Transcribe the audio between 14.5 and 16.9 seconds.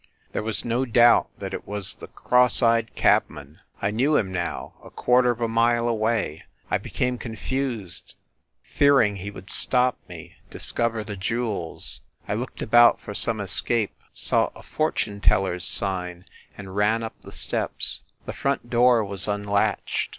a fortune teller s sign, and